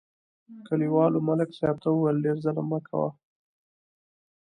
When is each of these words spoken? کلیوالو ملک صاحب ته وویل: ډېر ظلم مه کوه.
کلیوالو 0.67 1.19
ملک 1.27 1.49
صاحب 1.57 1.77
ته 1.83 1.87
وویل: 1.91 2.17
ډېر 2.25 2.37
ظلم 2.43 2.65
مه 2.71 2.79
کوه. 2.87 3.09